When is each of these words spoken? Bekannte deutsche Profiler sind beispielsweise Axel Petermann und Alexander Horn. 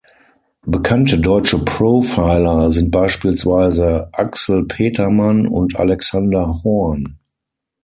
Bekannte 0.65 1.19
deutsche 1.19 1.59
Profiler 1.59 2.71
sind 2.71 2.89
beispielsweise 2.89 4.09
Axel 4.13 4.65
Petermann 4.65 5.45
und 5.47 5.75
Alexander 5.75 6.59
Horn. 6.63 7.19